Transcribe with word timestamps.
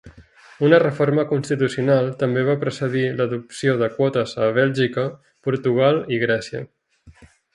Una 0.67 0.77
reforma 0.83 1.25
constitucional 1.31 2.07
també 2.23 2.45
va 2.47 2.55
precedir 2.63 3.03
l'adopció 3.19 3.77
de 3.83 3.91
quotes 3.99 4.33
a 4.45 4.49
Bèlgica, 4.57 5.03
Portugal 5.49 6.01
i 6.17 6.23
Grècia. 6.27 6.63